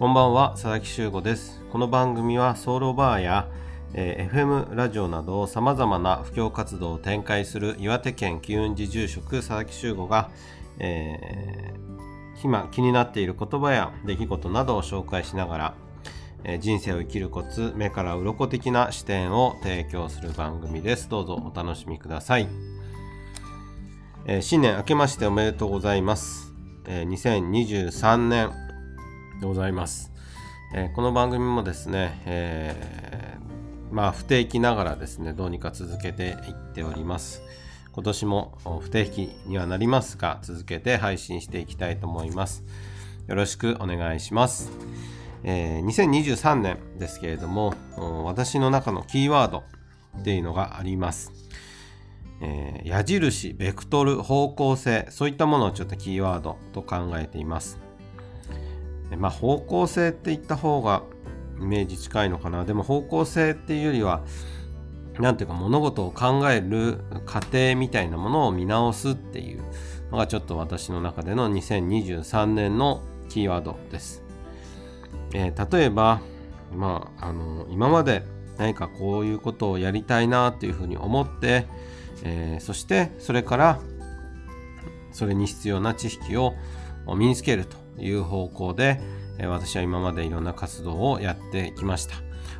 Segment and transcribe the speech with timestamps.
[0.00, 1.60] こんばんは佐々木修吾です。
[1.70, 3.50] この番組はソウルバーや、
[3.92, 10.30] えー、FM ラジオなどさまざまな布教活動を展開する岩手県機運寺住職佐々木修吾が、
[10.78, 15.74] えー、今気になっている言葉や出来事などを紹介しながら
[16.44, 21.10] え人生を生きるコツ目から鱗的な視点を提供する番組です。
[21.10, 22.48] どうぞお楽しみください、
[24.24, 26.54] えー、新年明けましておめでとうございます、
[26.86, 28.69] えー、2023年
[29.40, 30.12] でございます、
[30.74, 33.38] えー、この番組もですね、え
[33.90, 37.42] まあ不定期ながらですねどうにか続けていっております。
[37.92, 42.62] 今年も不定期にはなりますが続けて配信していきたいと思います。
[43.26, 44.70] よろしくお願いします。
[45.42, 47.74] えー、2023年ですけれども
[48.24, 49.64] 私の中のキーワード
[50.18, 51.32] っていうのがあります、
[52.42, 57.89] えー、矢印ベクトル方向性そういったものをちょっとキーワードと考えています。
[59.16, 61.02] まあ方向性って言った方が
[61.60, 62.64] イメージ近いのかな。
[62.64, 64.22] でも方向性っていうよりは
[65.18, 69.62] 何ていうか物事を考える過程みたいなものを見直すっていう
[70.10, 74.22] のがちょっと私の中での2023年のキーワードです。
[75.32, 76.20] えー、例えば、
[76.74, 78.24] まあ、あの今まで
[78.58, 81.66] 何かこういうことをやりたいなというふうに思って、
[82.24, 83.80] えー、そしてそれから
[85.12, 86.54] それに必要な知識を
[87.16, 87.76] 身につけると。
[87.98, 89.00] いう方向で、
[89.42, 92.16] 私は今までいろんな活動をやってきました。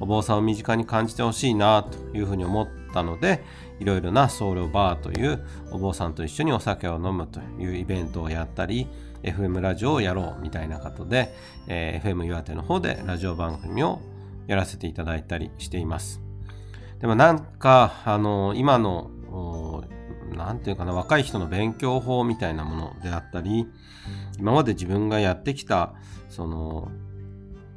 [0.00, 3.44] お坊さんを身近に感じてほしいなというふうに思ったので
[3.78, 8.88] いろいろな僧侶バーというお坊さんと一緒にお酒を飲むというイベントをやったり
[9.22, 11.32] FM ラジオをやろうみたいなことで、
[11.68, 14.00] えー、FM 岩手の方でラジオ番組を
[14.46, 16.20] やらせていただいたりしています。
[17.00, 19.10] でもなんか、あの、今の、
[20.32, 23.66] なんていうかな、若い人の勉強法みたいなものであったり、
[24.38, 25.94] 今まで自分がやってきた、
[26.28, 26.90] その、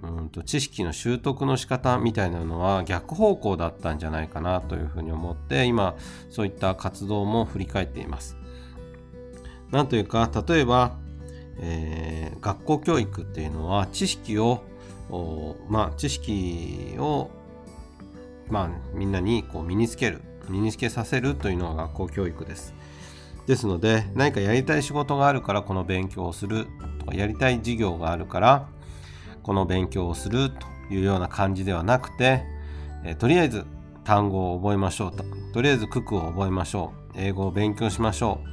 [0.03, 5.95] うんと知識の習得の仕方みたいなのは逆方向だったんじゃないかなというふうに思って今
[6.29, 8.37] そういった活動も振り返っています。
[9.71, 10.95] なんというか例えば
[11.57, 14.63] えー、学校教育っていうのは知識を
[15.69, 17.29] まあ知識を
[18.49, 22.73] まあみんなにこう身につける身につけさせるというのが学校教育です。
[23.47, 26.65] ですので何かやりたい仕事があるからこの勉強をする
[26.99, 28.67] とかやりたい授業があるから
[29.43, 32.43] この勉強をするというような感じではなくて、
[33.03, 33.65] え、とりあえず
[34.03, 35.23] 単語を覚えましょうと。
[35.53, 37.11] とりあえず九九を覚えましょう。
[37.15, 38.49] 英語を勉強しましょう。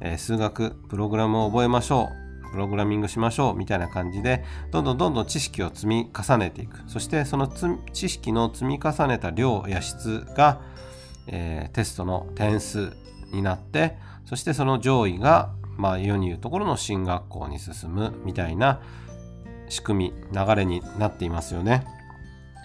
[0.00, 2.08] えー、数学、プログラムを覚えましょ
[2.46, 2.50] う。
[2.50, 3.56] プログラミングしましょう。
[3.56, 6.82] みたいな感じでどんどんどんどん知識を積み重ねていく。
[6.88, 7.48] そしてその
[7.92, 10.60] 知識の積み重ねた量や質が、
[11.28, 12.92] えー、テストの点数
[13.32, 18.80] になってそしてその上位がまあ世に言うところの進学校に進むみたいな
[19.68, 21.84] 仕組み流れになっていますよね。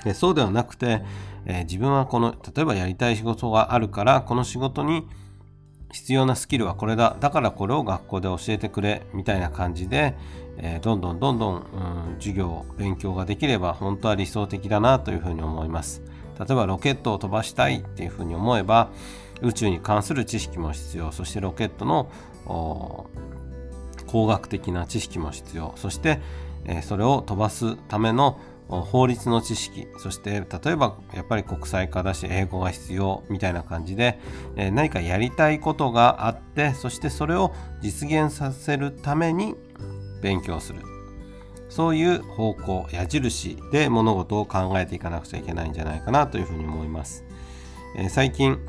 [0.03, 1.01] でそうではなくて、
[1.45, 5.07] えー、自分はこの例えばやりたい仕事があるからこの仕事に
[5.91, 10.15] 必要なスキルはこれだだからこれを学校で教えてくれみたいな感じで、
[10.57, 16.01] えー、どんどんどんどん、うん、授業勉強ができれば本当は理想的だなというふうに思います
[16.39, 18.89] 例えばロケットを飛ばしたいっていうふうに思えば
[19.41, 21.11] 宇宙に関する知識も必要。
[21.11, 22.09] そしてロケットの
[24.07, 25.73] 工学的な知識も必要。
[25.75, 26.19] そして、
[26.65, 29.87] え、それを飛ばすための法律の知識。
[29.97, 30.31] そして
[30.63, 34.19] 例えばやっぱり国際化だし英語が必要みたいな感じで、
[34.55, 39.55] え何かやりたいことがあってそしてそれを実現させるために
[40.21, 40.92] 勉強する。
[41.75, 47.23] そういう方向矢印で物事を考えていかなくちゃいけないんじゃないかなというふうに思います、
[47.97, 48.59] え最近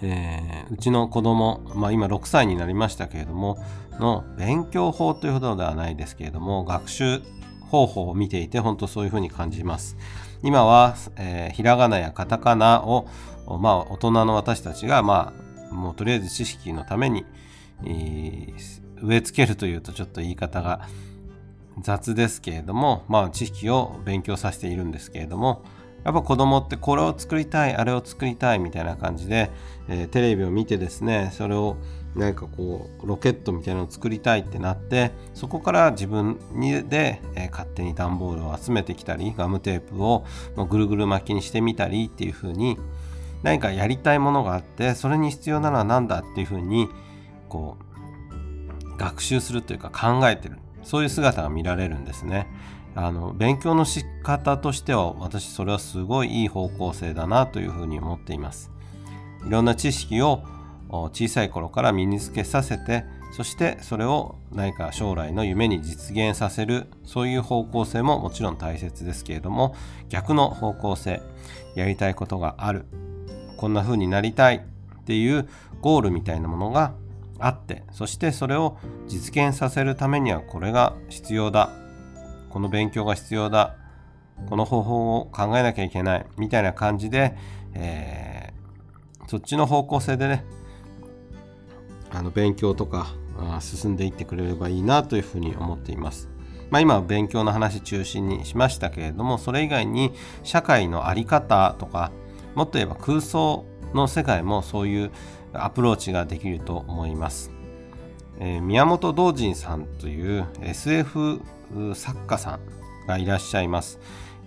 [0.00, 3.58] えー、うちの子供、まあ、今6歳になりましたけれども
[3.98, 7.20] の勉強法というほどではないですけれども学習
[7.68, 9.96] 方法を見ていて本当そういうふうに感じます。
[10.42, 13.08] 今は、えー、ひらがなやカタカナを、
[13.58, 15.34] まあ、大人の私たちが、ま
[15.70, 17.26] あ、もうとりあえず知識のために、
[17.84, 20.88] えー、植え付けるというとちょっと言い方が
[21.82, 25.62] 雑ですけれども、まあ、知識を勉強させているんですけれども、
[26.04, 29.50] やっぱ子供ってこれを作りたい、あれを作りたいみたいな感じで、
[29.88, 31.76] えー、テレビを見てですね、それを
[32.14, 40.24] 何かこうロケットみたいなのを作りたいってなってそこから自分にで、えー、勝手に段ボールを集めてきたりガムテープを
[40.68, 42.76] ぐるぐる巻きにしてみたりっていう風に
[43.42, 46.88] 何かやりたいものがあってそれに必要なのは何だっていう風に
[47.48, 50.58] こう学習するというか考えてる。
[50.88, 52.46] そういう姿が見られるんですね。
[52.94, 58.70] あの勉強の仕方としては私それはすごいいい方向性だなというふうに思っています。
[59.46, 60.42] いろんな知識を
[60.88, 63.04] 小さい頃から身につけさせて
[63.36, 69.76] そしてそれを何か将来の夢に実現させるそういう方向性ももちろん大切ですけれども
[70.08, 71.20] 逆の方向性
[71.74, 72.86] やりたいことがある
[73.58, 75.46] こんな風になりたいっていう
[75.82, 76.94] ゴールみたいなものが
[77.38, 81.70] あってそしてそれを実現させるためにはこれが必要だ。
[82.50, 83.76] この勉強が必要だ。
[84.48, 86.26] この方法を考えなきゃいけない。
[86.36, 87.36] みたいな感じで、
[87.74, 90.44] えー、そっちの方向性でね
[92.10, 93.08] あの勉強とか
[93.60, 96.28] 進んでいってくれればいいなというふうに思っています。
[96.70, 100.12] まあ、今は勉強の話中心にしましたけれどもそれ以外に
[100.42, 102.12] 社会の在り方とか
[102.54, 103.64] もっと言えば空想
[103.94, 105.10] の世界もそういう
[105.52, 107.50] アプローチができると思います。
[108.40, 111.40] えー、宮本道人さんという SF
[111.94, 112.60] 作家さん
[113.06, 113.98] がいらっしゃいます。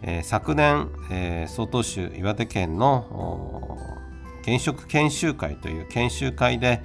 [0.01, 3.77] えー、昨年、えー、州岩手県の
[4.41, 6.81] 現職研修会という研修会で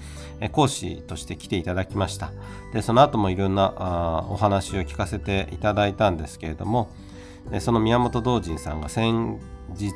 [0.52, 2.32] 講師として来ていただきました。
[2.72, 6.90] でその後もいろんなあお話を聞かせていただいたんですけれども、
[7.60, 9.38] その宮本道人さんが先
[9.74, 9.92] 日、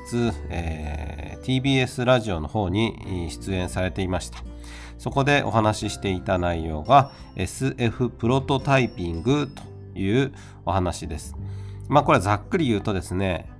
[0.49, 4.39] えー、TBS ラジオの方に出演されていました。
[4.99, 10.33] そこでお話ししていた内容が SF プロトタイピングという
[10.67, 11.37] お話です。
[11.89, 13.51] まあこれざっくり言うとですね、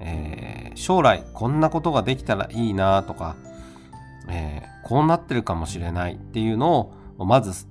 [0.00, 3.36] えー、将来こんなことができたらいいなとか、
[4.28, 7.66] えー、こうなってるかもしれないっていうのをまず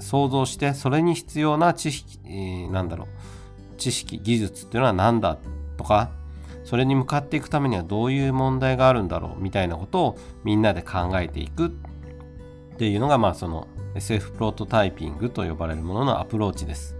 [0.00, 5.38] 想像してそれに必要な知識、えー、なんだろう知識技術っていうのは何だ
[5.76, 6.10] とか
[6.64, 11.70] それに向かっていくためにはどういう問題があるんだろうみたいなことをみんなで考えていくっ
[12.78, 16.96] ていうのがまあその SF プロトタイピングと呼ばれるもののアプローチです。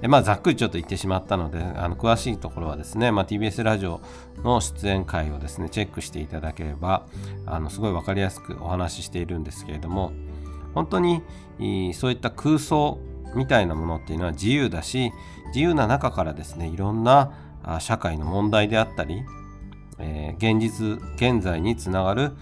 [0.00, 4.00] でまあ、ざっくりちょっと言ってしまったので、あの詳しいところはですね、まあ、TBS ラジオ
[4.42, 7.06] の出演会をですね、チェックしていただければ、
[7.44, 10.12] あのすごい分かりやすくお話ししているんですけれども、
[10.74, 11.22] 本当に
[11.92, 12.98] そういった空想
[13.34, 15.12] みたいなものっていうのは自由だし、
[15.48, 17.32] 自由な中からですね、いろんな
[17.80, 19.22] 社会の問題であったり、
[19.98, 22.32] えー、現実、現在につながる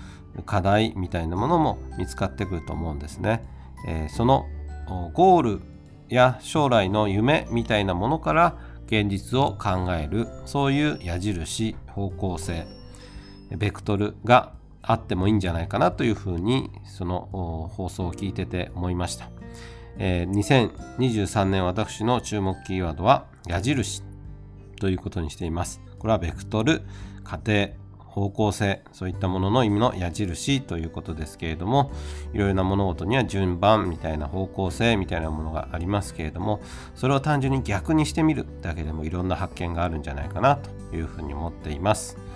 [0.46, 3.44] 課題みたいなものも見つかってくると思うんですね。
[3.86, 4.46] えー、その
[5.12, 5.60] ゴール
[6.08, 8.56] や将来の夢みたいなものから
[8.86, 12.66] 現実を考えるそういう矢印方向性
[13.50, 19.30] ベクトルがあってもいいんじゃないかなというふうにその放送を聞いてて思いました、
[19.98, 20.68] えー、
[21.10, 24.02] 2023年私の注目キーワードは矢印
[24.78, 26.82] ということにしていますこれはベクトル
[27.24, 27.70] 過程
[28.18, 31.92] 方向性そういったものの意味の矢印ということですけれども
[32.32, 36.60] いろいろな物事には順番みたいな方向性みたいなものがありますけれども
[36.94, 42.27] それを単純に逆にしてみるだけでもいろんな発見があるんじゃないかなというふうに思っています。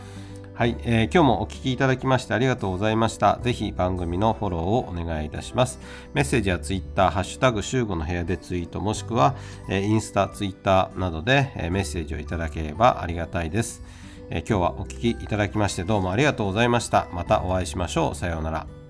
[0.54, 3.38] はい、えー、今日もお聞きいただきましてありがとうございました。
[3.42, 5.80] ぜひ番組のフォローをお願いいたします。
[6.12, 9.34] メッセージは Twitter、ハッシュタグ週5の部屋でツイート、もしくは、
[9.70, 13.82] えー、インスタ、ツイッターなどで、えー、メッセージをいただければありがたいです。
[14.30, 17.08] え今日はお聞きいただきましてどうもありがとうございました。
[17.12, 18.14] またお会いしましょう。
[18.14, 18.81] さようなら。